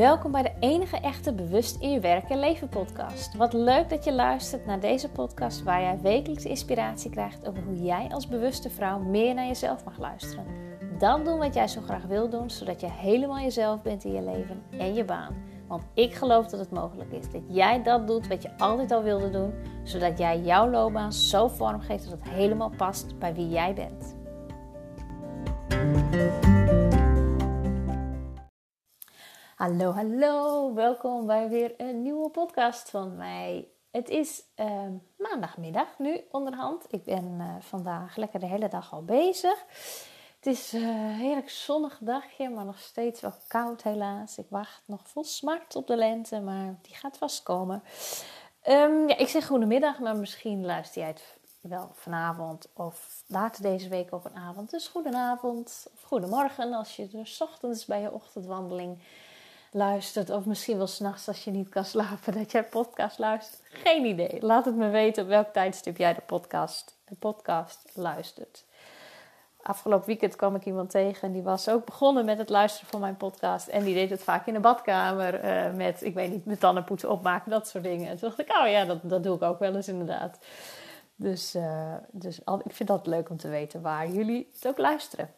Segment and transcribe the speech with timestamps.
[0.00, 3.36] Welkom bij de enige echte Bewust in je werk en leven podcast.
[3.36, 7.82] Wat leuk dat je luistert naar deze podcast waar jij wekelijks inspiratie krijgt over hoe
[7.82, 10.44] jij als bewuste vrouw meer naar jezelf mag luisteren.
[10.98, 14.22] Dan doen wat jij zo graag wil doen, zodat je helemaal jezelf bent in je
[14.22, 15.34] leven en je baan.
[15.66, 19.02] Want ik geloof dat het mogelijk is dat jij dat doet wat je altijd al
[19.02, 23.74] wilde doen, zodat jij jouw loopbaan zo vormgeeft dat het helemaal past bij wie jij
[23.74, 24.18] bent.
[29.60, 30.74] Hallo, hallo.
[30.74, 33.68] Welkom bij weer een nieuwe podcast van mij.
[33.90, 34.86] Het is uh,
[35.16, 36.84] maandagmiddag nu onderhand.
[36.90, 39.64] Ik ben uh, vandaag lekker de hele dag al bezig.
[40.36, 44.38] Het is een heerlijk zonnig dagje, maar nog steeds wel koud helaas.
[44.38, 47.82] Ik wacht nog vol smart op de lente, maar die gaat vast komen.
[48.68, 53.88] Um, ja, ik zeg goedemiddag, maar misschien luister jij het wel vanavond of later deze
[53.88, 54.70] week op een avond.
[54.70, 58.98] Dus goedenavond of goedemorgen als je dus ochtends bij je ochtendwandeling
[59.70, 60.30] luistert.
[60.30, 63.60] Of misschien wel s'nachts als je niet kan slapen, dat jij podcast luistert.
[63.62, 64.38] Geen idee.
[64.40, 68.64] Laat het me weten op welk tijdstip jij de podcast, de podcast luistert.
[69.62, 73.00] Afgelopen weekend kwam ik iemand tegen en die was ook begonnen met het luisteren van
[73.00, 73.66] mijn podcast.
[73.66, 77.10] En die deed het vaak in de badkamer uh, met, ik weet niet, met tandenpoetsen
[77.10, 78.08] opmaken, dat soort dingen.
[78.08, 80.38] En toen dacht ik, oh ja, dat, dat doe ik ook wel eens inderdaad.
[81.16, 84.78] Dus, uh, dus al, ik vind dat leuk om te weten waar jullie het ook
[84.78, 85.30] luisteren.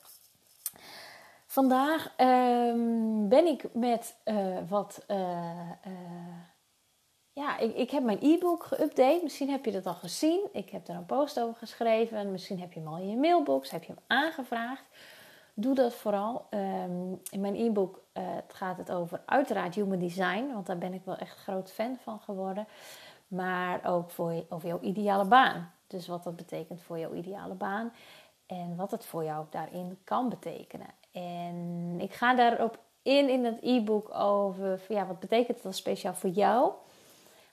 [1.53, 5.05] Vandaag um, ben ik met uh, wat.
[5.08, 5.19] Uh,
[5.86, 6.39] uh,
[7.33, 9.22] ja, ik, ik heb mijn e-book geüpdate.
[9.22, 10.48] Misschien heb je dat al gezien.
[10.53, 12.30] Ik heb er een post over geschreven.
[12.30, 13.70] Misschien heb je hem al in je mailbox.
[13.70, 14.84] Heb je hem aangevraagd.
[15.55, 16.47] Doe dat vooral.
[16.50, 18.03] Um, in mijn e-book
[18.48, 20.53] gaat het over uiteraard human design.
[20.53, 22.67] Want daar ben ik wel echt groot fan van geworden.
[23.28, 25.73] Maar ook voor over jouw ideale baan.
[25.86, 27.92] Dus wat dat betekent voor jouw ideale baan.
[28.47, 31.00] En wat het voor jou daarin kan betekenen.
[31.12, 36.14] En ik ga daarop in in het e-book over ja, wat betekent het dan speciaal
[36.14, 36.72] voor jou?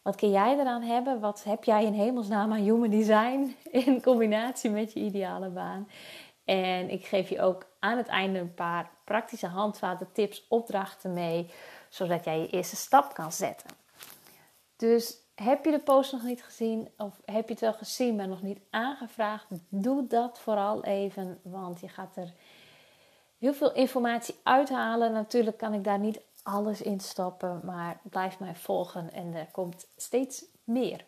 [0.02, 1.20] Wat kun jij eraan hebben?
[1.20, 3.56] Wat heb jij in hemelsnaam aan human design
[3.86, 5.88] in combinatie met je ideale baan?
[6.46, 11.52] En ik geef je ook aan het einde een paar praktische handvaten, tips, opdrachten mee,
[11.90, 13.70] zodat jij je eerste stap kan zetten.
[14.76, 18.28] Dus heb je de post nog niet gezien of heb je het wel gezien, maar
[18.28, 19.46] nog niet aangevraagd?
[19.70, 22.34] Doe dat vooral even, want je gaat er
[23.40, 25.12] heel veel informatie uithalen.
[25.12, 29.88] Natuurlijk kan ik daar niet alles in stappen, maar blijf mij volgen en er komt
[29.96, 31.06] steeds meer.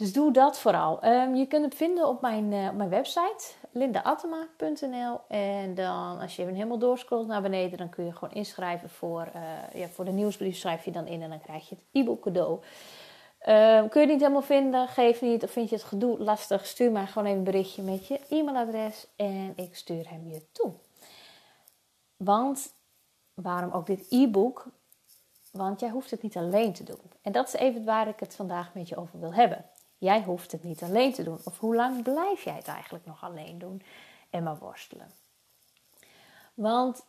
[0.00, 1.04] Dus doe dat vooral.
[1.04, 5.20] Um, je kunt het vinden op mijn, uh, op mijn website lindaatema.nl.
[5.28, 9.28] En dan als je even helemaal doorscrollt naar beneden, dan kun je gewoon inschrijven voor,
[9.36, 10.56] uh, ja, voor de nieuwsbrief.
[10.56, 12.52] Schrijf je dan in en dan krijg je het e-book cadeau.
[12.52, 15.42] Um, kun je het niet helemaal vinden, geef niet.
[15.42, 19.06] Of vind je het gedoe lastig, stuur maar gewoon even een berichtje met je e-mailadres
[19.16, 20.72] en ik stuur hem je toe.
[22.24, 22.72] Want
[23.34, 24.66] waarom ook dit e-book?
[25.52, 27.12] Want jij hoeft het niet alleen te doen.
[27.22, 29.64] En dat is even waar ik het vandaag met je over wil hebben.
[29.98, 31.38] Jij hoeft het niet alleen te doen.
[31.44, 33.82] Of hoe lang blijf jij het eigenlijk nog alleen doen
[34.30, 35.10] en maar worstelen?
[36.54, 37.06] Want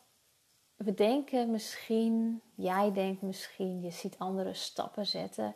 [0.75, 5.55] we denken misschien, jij denkt misschien, je ziet andere stappen zetten.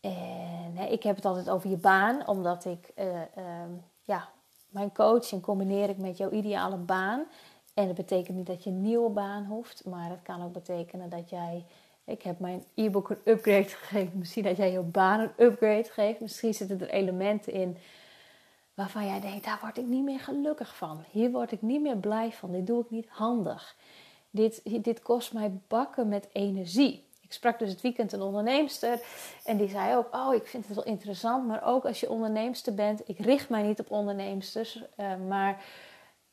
[0.00, 3.24] En hè, ik heb het altijd over je baan, omdat ik, uh, uh,
[4.02, 4.28] ja,
[4.68, 7.26] mijn coaching combineer ik met jouw ideale baan.
[7.80, 11.08] En dat betekent niet dat je een nieuwe baan hoeft, maar het kan ook betekenen
[11.08, 11.64] dat jij.
[12.04, 14.18] Ik heb mijn e-book een upgrade gegeven.
[14.18, 16.20] Misschien dat jij je baan een upgrade geeft.
[16.20, 17.76] Misschien zitten er elementen in
[18.74, 21.04] waarvan jij denkt: daar word ik niet meer gelukkig van.
[21.10, 22.52] Hier word ik niet meer blij van.
[22.52, 23.76] Dit doe ik niet handig.
[24.30, 27.08] Dit, dit kost mij bakken met energie.
[27.20, 29.00] Ik sprak dus het weekend een onderneemster
[29.44, 32.74] en die zei ook: Oh, ik vind het wel interessant, maar ook als je onderneemster
[32.74, 35.62] bent, ik richt mij niet op onderneemsters, uh, maar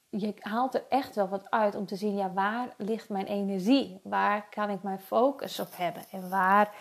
[0.09, 3.99] je haalt er echt wel wat uit om te zien, ja, waar ligt mijn energie?
[4.03, 6.03] Waar kan ik mijn focus op hebben?
[6.11, 6.75] En waar,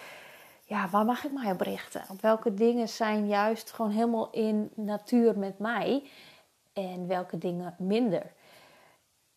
[0.65, 2.05] ja, waar mag ik mij op richten?
[2.11, 6.11] Op welke dingen zijn juist gewoon helemaal in natuur met mij?
[6.73, 8.33] En welke dingen minder?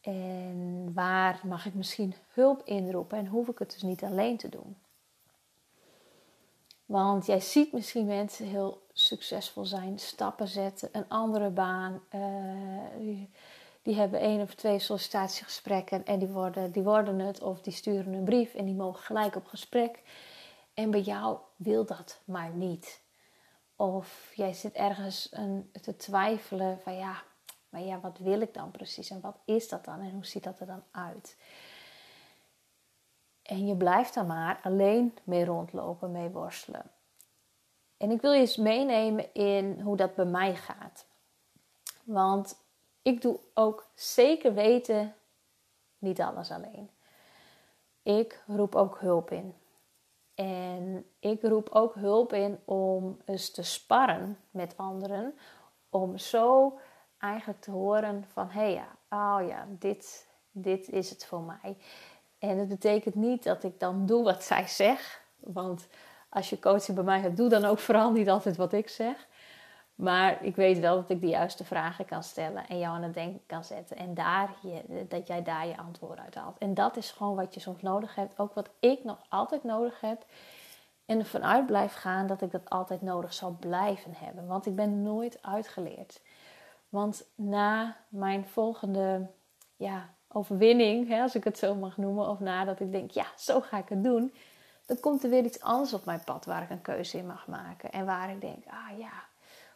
[0.02, 4.50] En waar mag ik misschien hulp inroepen en hoef ik het dus niet alleen te
[4.50, 4.78] doen?
[6.86, 12.02] Want jij ziet misschien mensen heel succesvol zijn, stappen zetten, een andere baan.
[12.16, 13.24] Uh,
[13.82, 18.14] die hebben één of twee sollicitatiegesprekken en die worden, die worden het of die sturen
[18.14, 20.02] een brief en die mogen gelijk op gesprek.
[20.74, 23.02] En bij jou wil dat maar niet.
[23.76, 25.30] Of jij zit ergens
[25.82, 27.24] te twijfelen van ja,
[27.70, 30.44] maar ja, wat wil ik dan precies en wat is dat dan en hoe ziet
[30.44, 31.38] dat er dan uit?
[33.42, 36.92] En je blijft daar maar alleen mee rondlopen, mee worstelen.
[37.98, 41.06] En ik wil je eens meenemen in hoe dat bij mij gaat.
[42.04, 42.58] Want
[43.10, 45.16] ik doe ook zeker weten
[45.98, 46.90] niet alles alleen.
[48.04, 49.54] ik roep ook hulp in.
[50.36, 55.38] En ik roep ook hulp in om eens te sparren met anderen.
[55.90, 56.80] Om zo
[57.18, 61.78] eigenlijk te horen van, hé hey ja, oh ja, dit, dit is het voor mij.
[62.40, 65.22] En het betekent niet dat ik dan doe wat zij zegt.
[65.40, 65.88] Want
[66.30, 69.28] als je coaching bij mij hebt, doe dan ook vooral niet altijd wat ik zeg.
[70.00, 73.14] Maar ik weet wel dat ik de juiste vragen kan stellen en jou aan het
[73.14, 73.98] denken kan zetten.
[73.98, 76.58] En daar je, dat jij daar je antwoord uit haalt.
[76.58, 78.40] En dat is gewoon wat je soms nodig hebt.
[78.40, 80.26] Ook wat ik nog altijd nodig heb.
[81.06, 84.48] En ervan uit blijf gaan dat ik dat altijd nodig zal blijven hebben.
[84.48, 86.22] Want ik ben nooit uitgeleerd.
[86.90, 89.28] Want na mijn volgende
[89.76, 93.62] ja, overwinning, hè, als ik het zo mag noemen, of nadat ik denk, ja, zo
[93.62, 94.34] ga ik het doen,
[94.86, 97.48] dan komt er weer iets anders op mijn pad waar ik een keuze in mag
[97.48, 97.92] maken.
[97.92, 99.28] En waar ik denk, ah ja,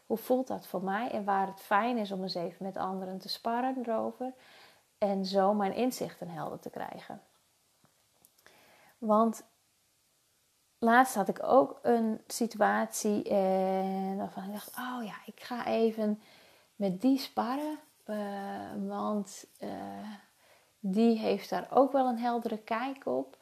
[0.05, 1.11] hoe voelt dat voor mij?
[1.11, 4.33] En waar het fijn is om eens even met anderen te sparren erover.
[4.97, 7.21] En zo mijn inzichten helder te krijgen.
[8.97, 9.44] Want
[10.77, 16.21] laatst had ik ook een situatie en waarvan ik dacht, oh ja, ik ga even
[16.75, 17.79] met die sparren.
[18.06, 19.69] Uh, want uh,
[20.79, 23.38] die heeft daar ook wel een heldere kijk op.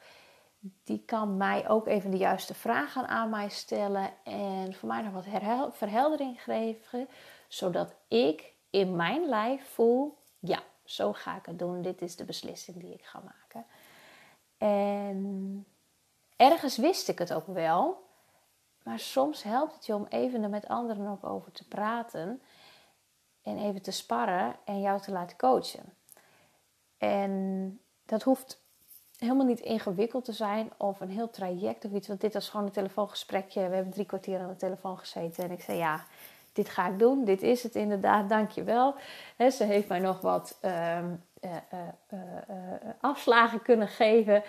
[0.84, 5.12] Die kan mij ook even de juiste vragen aan mij stellen en voor mij nog
[5.12, 7.08] wat verheldering geven,
[7.48, 11.82] zodat ik in mijn lijf voel: ja, zo ga ik het doen.
[11.82, 13.66] Dit is de beslissing die ik ga maken.
[14.58, 15.66] En
[16.36, 18.08] ergens wist ik het ook wel,
[18.82, 22.42] maar soms helpt het je om even er met anderen ook over te praten
[23.42, 25.96] en even te sparren en jou te laten coachen.
[26.98, 28.61] En dat hoeft
[29.22, 32.08] helemaal niet ingewikkeld te zijn of een heel traject of iets.
[32.08, 33.68] Want dit was gewoon een telefoongesprekje.
[33.68, 35.44] We hebben drie kwartier aan de telefoon gezeten.
[35.44, 36.04] En ik zei ja,
[36.52, 37.24] dit ga ik doen.
[37.24, 38.28] Dit is het inderdaad.
[38.28, 38.94] Dank je wel.
[39.50, 41.06] ze heeft mij nog wat ehm,
[41.40, 42.56] eh, eh, eh,
[43.00, 44.42] afslagen kunnen geven.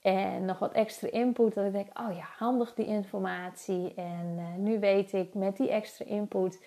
[0.00, 1.54] En nog wat extra input.
[1.54, 3.94] Dat ik denk, oh ja, handig die informatie.
[3.94, 6.58] En nu weet ik met die extra input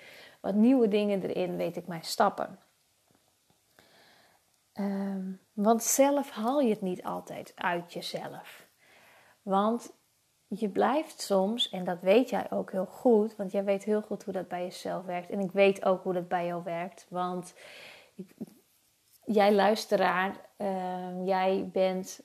[0.41, 2.59] wat nieuwe dingen erin, weet ik mijn stappen.
[4.79, 8.67] Um, want zelf haal je het niet altijd uit jezelf.
[9.41, 9.93] Want
[10.47, 14.23] je blijft soms, en dat weet jij ook heel goed, want jij weet heel goed
[14.23, 15.29] hoe dat bij jezelf werkt.
[15.29, 17.53] En ik weet ook hoe dat bij jou werkt, want
[19.25, 22.21] jij luisteraar, uh, jij bent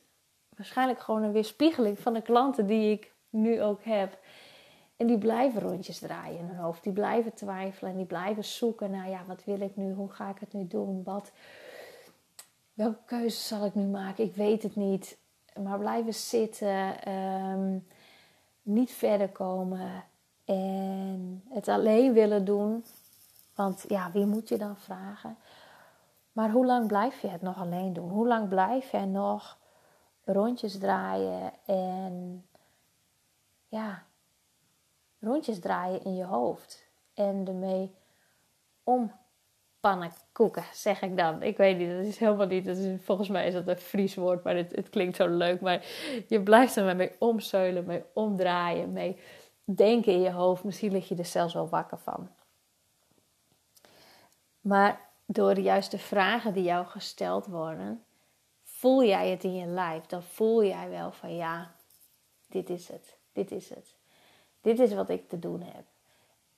[0.57, 4.19] waarschijnlijk gewoon een weerspiegeling van de klanten die ik nu ook heb.
[4.97, 6.83] En die blijven rondjes draaien in hun hoofd.
[6.83, 9.93] Die blijven twijfelen en die blijven zoeken naar, ja, wat wil ik nu?
[9.93, 11.03] Hoe ga ik het nu doen?
[11.05, 11.33] Wat,
[12.77, 14.25] welke keuze zal ik nu maken?
[14.25, 15.19] Ik weet het niet.
[15.63, 17.79] Maar blijven zitten, ehm,
[18.63, 20.05] niet verder komen
[20.45, 22.85] en het alleen willen doen.
[23.55, 25.37] Want ja, wie moet je dan vragen?
[26.33, 28.11] Maar hoe lang blijf je het nog alleen doen?
[28.11, 29.59] Hoe lang blijf je nog
[30.25, 32.47] rondjes draaien en
[33.69, 34.03] ja,
[35.19, 37.95] rondjes draaien in je hoofd en ermee
[38.83, 39.13] om
[39.87, 41.43] pannenkoeken, zeg ik dan.
[41.43, 42.65] Ik weet niet, dat is helemaal niet.
[42.65, 45.61] Dat is, volgens mij is dat een Fries woord, maar het, het klinkt zo leuk.
[45.61, 45.85] Maar
[46.29, 49.19] je blijft er mee omzeulen, mee omdraaien, mee
[49.65, 50.65] denken in je hoofd.
[50.65, 52.29] Misschien lig je er zelfs wel wakker van.
[54.61, 58.05] Maar door de juiste vragen die jou gesteld worden,
[58.63, 60.07] voel jij het in je lijf.
[60.07, 61.75] Dan voel jij wel van ja,
[62.47, 63.17] dit is het.
[63.33, 63.95] Dit is het.
[64.61, 65.85] Dit is wat ik te doen heb.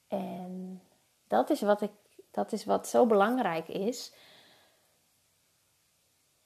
[0.08, 0.82] En
[1.26, 1.90] dat is wat ik
[2.30, 4.12] dat is wat zo belangrijk is.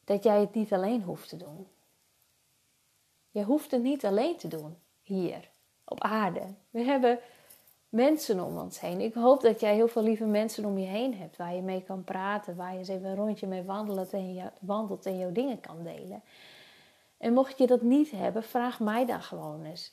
[0.04, 1.66] Dat jij het niet alleen hoeft te doen.
[3.30, 5.48] Je hoeft het niet alleen te doen hier
[5.84, 6.54] op aarde.
[6.70, 7.18] We hebben
[7.88, 9.00] mensen om ons heen.
[9.00, 11.82] Ik hoop dat jij heel veel lieve mensen om je heen hebt waar je mee
[11.82, 15.32] kan praten, waar je eens even een rondje mee wandelt en, je, wandelt en jouw
[15.32, 16.22] dingen kan delen.
[17.16, 19.92] En mocht je dat niet hebben, vraag mij dan gewoon eens.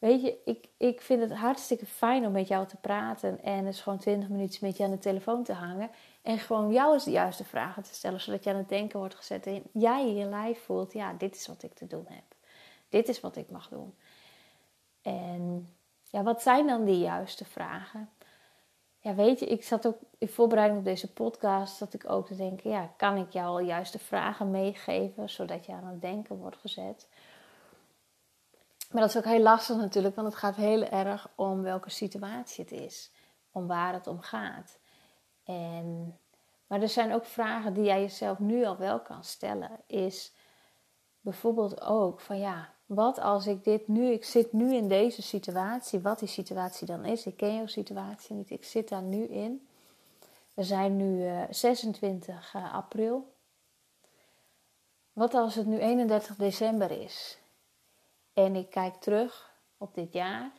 [0.00, 3.80] Weet je, ik, ik vind het hartstikke fijn om met jou te praten en eens
[3.80, 5.90] gewoon 20 minuten met je aan de telefoon te hangen.
[6.22, 9.14] En gewoon jou eens de juiste vragen te stellen, zodat je aan het denken wordt
[9.14, 9.46] gezet.
[9.46, 12.24] En jij je lijf voelt, ja, dit is wat ik te doen heb.
[12.88, 13.94] Dit is wat ik mag doen.
[15.02, 18.10] En ja, wat zijn dan die juiste vragen?
[18.98, 22.36] Ja, weet je, ik zat ook in voorbereiding op deze podcast, zat ik ook te
[22.36, 26.56] denken, ja, kan ik jou al juiste vragen meegeven, zodat je aan het denken wordt
[26.56, 27.08] gezet?
[28.90, 32.64] Maar dat is ook heel lastig natuurlijk, want het gaat heel erg om welke situatie
[32.64, 33.10] het is,
[33.52, 34.78] om waar het om gaat.
[35.44, 36.18] En,
[36.66, 39.70] maar er zijn ook vragen die jij jezelf nu al wel kan stellen.
[39.86, 40.32] Is
[41.20, 46.00] bijvoorbeeld ook van ja, wat als ik dit nu, ik zit nu in deze situatie,
[46.00, 47.26] wat die situatie dan is.
[47.26, 49.68] Ik ken jouw situatie niet, ik zit daar nu in.
[50.54, 53.32] We zijn nu uh, 26 uh, april.
[55.12, 57.39] Wat als het nu 31 december is
[58.44, 60.52] En ik kijk terug op dit jaar.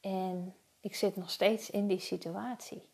[0.00, 2.90] En ik zit nog steeds in die situatie.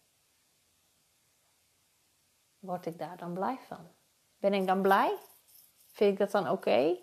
[2.58, 3.88] Word ik daar dan blij van?
[4.36, 5.18] Ben ik dan blij?
[5.86, 6.98] Vind ik dat dan oké?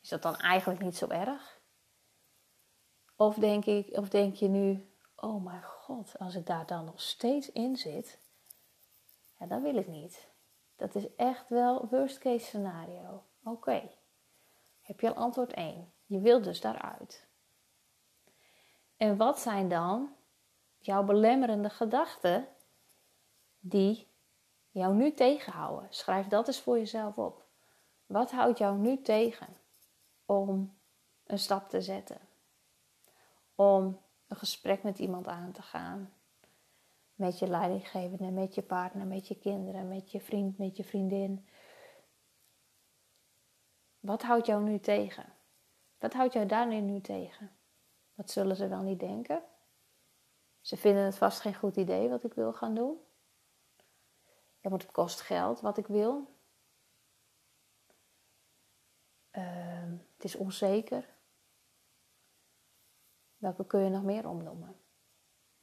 [0.00, 1.60] Is dat dan eigenlijk niet zo erg?
[3.16, 7.00] Of denk, ik, of denk je nu, oh mijn god, als ik daar dan nog
[7.00, 8.18] steeds in zit,
[9.38, 10.28] ja, dat wil ik niet.
[10.76, 13.24] Dat is echt wel worst case scenario.
[13.44, 13.99] Oké,
[14.90, 15.92] heb je al antwoord 1.
[16.06, 17.26] Je wilt dus daaruit.
[18.96, 20.14] En wat zijn dan
[20.78, 22.48] jouw belemmerende gedachten
[23.60, 24.06] die
[24.70, 25.86] jou nu tegenhouden?
[25.90, 27.44] Schrijf dat eens voor jezelf op.
[28.06, 29.56] Wat houdt jou nu tegen
[30.24, 30.78] om
[31.26, 32.20] een stap te zetten?
[33.54, 36.12] Om een gesprek met iemand aan te gaan.
[37.14, 41.46] Met je leidinggevende, met je partner, met je kinderen, met je vriend, met je vriendin.
[44.00, 45.34] Wat houdt jou nu tegen?
[45.98, 47.56] Wat houdt jou daar nu tegen?
[48.14, 49.42] Wat zullen ze wel niet denken?
[50.60, 52.98] Ze vinden het vast geen goed idee wat ik wil gaan doen.
[54.60, 56.38] Ja, want het kost geld wat ik wil.
[59.32, 61.08] Uh, het is onzeker.
[63.36, 64.80] Welke kun je nog meer omnoemen?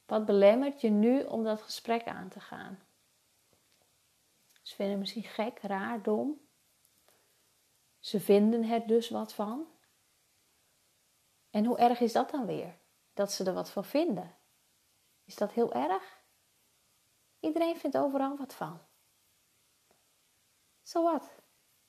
[0.06, 2.80] Wat belemmert je nu om dat gesprek aan te gaan?
[4.62, 6.47] Ze vinden het misschien gek, raar, dom.
[8.00, 9.68] Ze vinden er dus wat van.
[11.50, 12.78] En hoe erg is dat dan weer?
[13.14, 14.36] Dat ze er wat van vinden.
[15.24, 16.24] Is dat heel erg?
[17.40, 18.82] Iedereen vindt overal wat van.
[20.82, 21.30] Zo wat.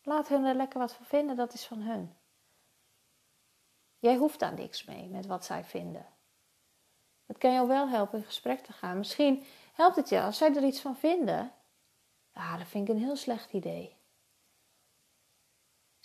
[0.03, 2.17] Laat hun er lekker wat van vinden, dat is van hun.
[3.99, 6.07] Jij hoeft daar niks mee met wat zij vinden.
[7.27, 8.99] Het kan jou wel helpen in gesprek te gaan.
[8.99, 11.53] Misschien helpt het je als zij er iets van vinden.
[12.33, 13.98] Ah, dat vind ik een heel slecht idee.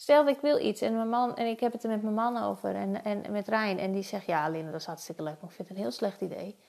[0.03, 2.13] Stel dat ik wil iets en, mijn man, en ik heb het er met mijn
[2.13, 3.79] man over en, en met Rijn.
[3.79, 5.91] En die zegt, ja Aline, dat is hartstikke leuk, maar ik vind het een heel
[5.91, 6.59] slecht idee.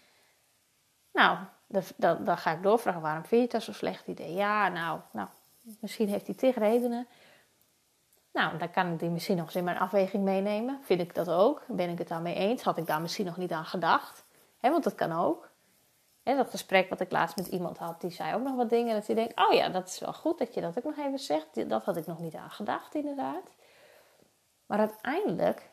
[1.13, 1.39] Nou,
[1.97, 4.35] dan, dan ga ik doorvragen, waarom vind je het zo'n slecht idee?
[4.35, 5.29] Ja, nou, nou,
[5.81, 7.07] misschien heeft hij tig redenen.
[8.33, 10.79] Nou, dan kan ik die misschien nog eens in mijn afweging meenemen.
[10.83, 11.65] Vind ik dat ook?
[11.69, 12.63] Ben ik het daarmee eens?
[12.63, 14.25] Had ik daar misschien nog niet aan gedacht?
[14.59, 15.51] He, want dat kan ook.
[16.25, 18.95] Dat gesprek wat ik laatst met iemand had, die zei ook nog wat dingen.
[18.95, 21.19] Dat je denkt, oh ja, dat is wel goed dat je dat ook nog even
[21.19, 21.69] zegt.
[21.69, 23.43] Dat had ik nog niet aan gedacht, inderdaad.
[24.67, 25.71] Maar uiteindelijk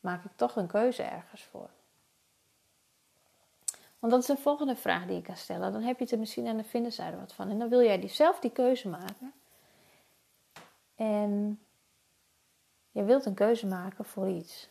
[0.00, 1.70] maak ik toch een keuze ergens voor.
[3.98, 5.72] Want dat is de volgende vraag die ik kan stellen.
[5.72, 7.50] Dan heb je het er misschien aan de vinderzijde wat van.
[7.50, 9.32] En dan wil jij die zelf die keuze maken.
[10.94, 11.60] En
[12.90, 14.68] je wilt een keuze maken voor iets.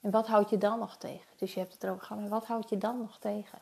[0.00, 1.36] En wat houdt je dan nog tegen?
[1.36, 3.58] Dus je hebt het erover gehad, maar wat houdt je dan nog tegen?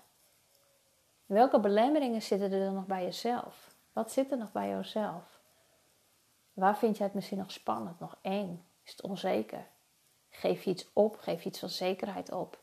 [1.31, 3.75] Welke belemmeringen zitten er dan nog bij jezelf?
[3.93, 5.41] Wat zit er nog bij jezelf?
[6.53, 8.67] Waar vind je het misschien nog spannend, nog eng?
[8.83, 9.67] Is het onzeker?
[10.29, 11.17] Geef je iets op?
[11.19, 12.59] Geef je iets van zekerheid op?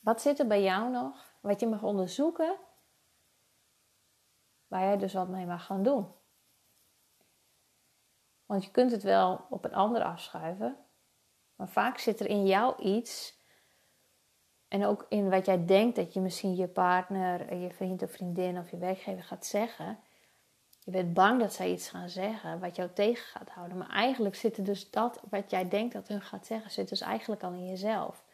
[0.00, 2.56] Wat zit er bij jou nog wat je mag onderzoeken,
[4.66, 6.12] waar jij dus wat mee mag gaan doen?
[8.46, 10.76] Want je kunt het wel op een ander afschuiven,
[11.54, 13.40] maar vaak zit er in jou iets
[14.72, 18.58] en ook in wat jij denkt dat je misschien je partner, je vriend of vriendin
[18.58, 19.98] of je werkgever gaat zeggen.
[20.84, 23.78] Je bent bang dat zij iets gaan zeggen wat jou tegen gaat houden.
[23.78, 27.42] Maar eigenlijk zit dus dat wat jij denkt dat hun gaat zeggen, zit dus eigenlijk
[27.42, 28.24] al in jezelf.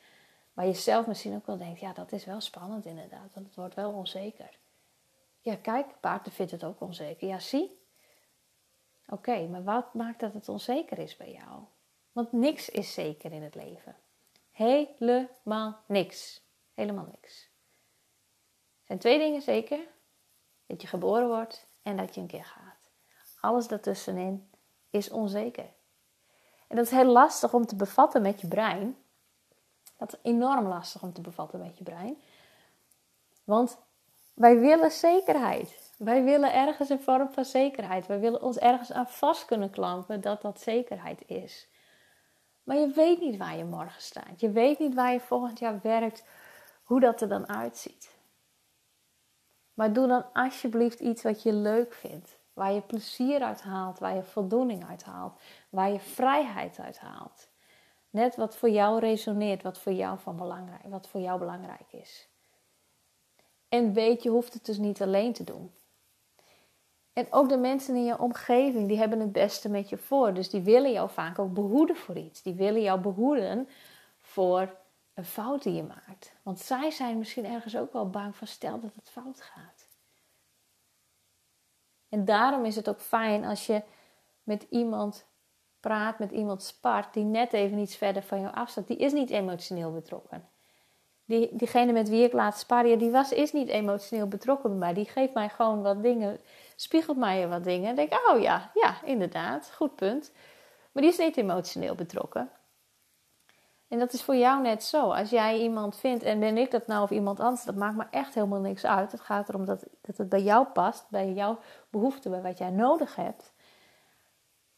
[0.52, 3.57] Waar je zelf misschien ook wel denkt, ja dat is wel spannend inderdaad, want het
[3.57, 4.59] wordt wel onzeker.
[5.40, 7.28] Ja kijk, paarden vindt het ook onzeker.
[7.28, 7.78] Ja zie.
[9.07, 11.61] Oké, maar wat maakt dat het onzeker is bij jou?
[12.12, 13.97] Want niks is zeker in het leven.
[14.58, 16.42] Helemaal niks.
[16.74, 17.50] Helemaal niks.
[18.80, 19.78] Er zijn twee dingen zeker.
[20.66, 22.90] Dat je geboren wordt en dat je een keer gaat.
[23.40, 24.50] Alles daartussenin
[24.90, 25.70] is onzeker.
[26.68, 28.96] En dat is heel lastig om te bevatten met je brein.
[29.96, 32.22] Dat is enorm lastig om te bevatten met je brein.
[33.44, 33.78] Want
[34.34, 35.92] wij willen zekerheid.
[35.98, 38.06] Wij willen ergens een vorm van zekerheid.
[38.06, 41.68] Wij willen ons ergens aan vast kunnen klampen dat dat zekerheid is.
[42.68, 44.40] Maar je weet niet waar je morgen staat.
[44.40, 46.25] Je weet niet waar je volgend jaar werkt,
[46.82, 48.16] hoe dat er dan uitziet.
[49.75, 52.38] Maar doe dan alsjeblieft iets wat je leuk vindt.
[52.52, 57.48] Waar je plezier uit haalt, waar je voldoening uit haalt, waar je vrijheid uit haalt.
[58.10, 62.28] Net wat voor jou resoneert, wat voor jou, van belangrijk, wat voor jou belangrijk is.
[63.68, 65.72] En weet, je hoeft het dus niet alleen te doen.
[67.18, 70.34] En ook de mensen in je omgeving, die hebben het beste met je voor.
[70.34, 72.42] Dus die willen jou vaak ook behoeden voor iets.
[72.42, 73.68] Die willen jou behoeden
[74.18, 74.75] voor
[75.14, 76.32] een fout die je maakt.
[76.42, 79.88] Want zij zijn misschien ergens ook wel bang van stel dat het fout gaat.
[82.08, 83.82] En daarom is het ook fijn als je
[84.42, 85.26] met iemand
[85.80, 89.30] praat, met iemand spart die net even iets verder van jou afstaat, die is niet
[89.30, 90.48] emotioneel betrokken.
[91.25, 94.94] Die, diegene met wie ik laat sparren, die was, is niet emotioneel betrokken bij mij.
[94.94, 96.40] Die geeft mij gewoon wat dingen,
[96.80, 97.88] spiegelt mij wat dingen.
[97.88, 100.32] En denk ik, oh ja, ja, inderdaad, goed punt.
[100.92, 102.50] Maar die is niet emotioneel betrokken.
[103.88, 105.11] En dat is voor jou net zo.
[105.12, 108.06] Als jij iemand vindt, en ben ik dat nou of iemand anders, dat maakt me
[108.11, 109.12] echt helemaal niks uit.
[109.12, 111.58] Het gaat erom dat, dat het bij jou past, bij jouw
[111.90, 113.52] behoeften, bij wat jij nodig hebt.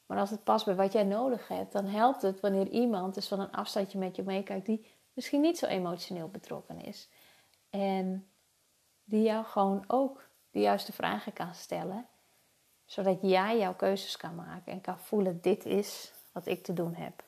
[0.07, 3.29] Maar als het past bij wat jij nodig hebt, dan helpt het wanneer iemand dus
[3.29, 7.11] van een afstandje met je meekijkt die misschien niet zo emotioneel betrokken is.
[7.71, 8.31] En
[9.05, 12.07] die jou gewoon ook de juiste vragen kan stellen,
[12.85, 16.95] zodat jij jouw keuzes kan maken en kan voelen: dit is wat ik te doen
[16.95, 17.23] heb.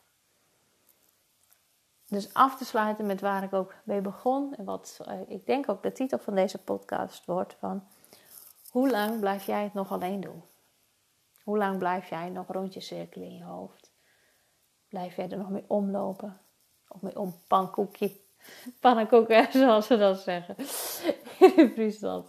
[2.09, 5.69] Dus af te sluiten met waar ik ook mee begon en wat uh, ik denk
[5.69, 7.85] ook de titel van deze podcast wordt van
[8.71, 10.43] hoe lang blijf jij het nog alleen doen?
[11.43, 13.91] Hoe lang blijf jij nog rondjes cirkelen in je hoofd?
[14.89, 16.41] Blijf jij er nog mee omlopen?
[16.89, 18.21] Of mee om pankoekje?
[18.81, 20.57] Pannenkoeken, zoals ze dat zeggen
[21.57, 22.27] in Friesland.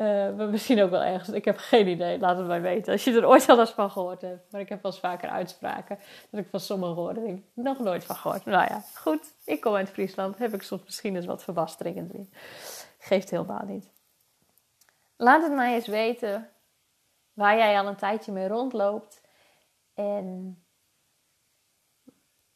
[0.00, 1.28] Uh, maar misschien ook wel ergens.
[1.28, 2.18] Ik heb geen idee.
[2.18, 2.92] Laat het mij weten.
[2.92, 4.52] Als je er ooit al eens van gehoord hebt.
[4.52, 5.98] Maar ik heb wel eens vaker uitspraken.
[6.30, 7.44] Dat ik van sommige woorden denk.
[7.54, 8.44] Nog nooit van gehoord.
[8.44, 9.34] Nou ja, goed.
[9.44, 10.38] Ik kom uit Friesland.
[10.38, 12.32] Heb ik soms misschien eens wat verbasteringen erin.
[12.98, 13.90] Geeft helemaal niet.
[15.16, 16.48] Laat het mij eens weten.
[17.32, 19.20] Waar jij al een tijdje mee rondloopt.
[19.94, 20.58] En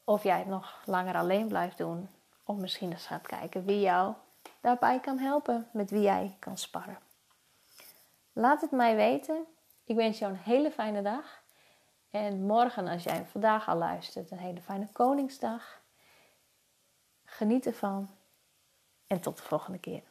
[0.05, 2.09] of jij het nog langer alleen blijft doen.
[2.45, 4.15] Of misschien eens gaat kijken wie jou
[4.61, 5.69] daarbij kan helpen.
[5.73, 6.99] Met wie jij kan sparren.
[8.33, 9.47] Laat het mij weten.
[9.85, 11.43] Ik wens jou een hele fijne dag.
[12.11, 15.83] En morgen, als jij vandaag al luistert, een hele fijne Koningsdag.
[17.25, 18.11] Geniet ervan.
[19.07, 20.03] En tot de volgende keer.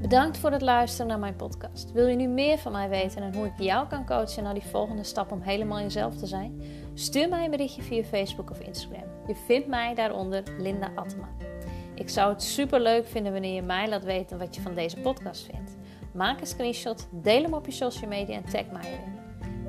[0.00, 1.92] Bedankt voor het luisteren naar mijn podcast.
[1.92, 4.66] Wil je nu meer van mij weten en hoe ik jou kan coachen naar die
[4.66, 6.62] volgende stap om helemaal jezelf te zijn?
[6.94, 9.26] Stuur mij een berichtje via Facebook of Instagram.
[9.26, 11.53] Je vindt mij daaronder Linda Attema.
[11.94, 14.96] Ik zou het super leuk vinden wanneer je mij laat weten wat je van deze
[14.96, 15.76] podcast vindt.
[16.12, 19.18] Maak een screenshot, deel hem op je social media en tag mij erin.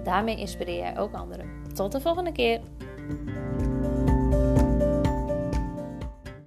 [0.04, 1.50] Daarmee inspireer jij ook anderen.
[1.74, 2.62] Tot de volgende keer.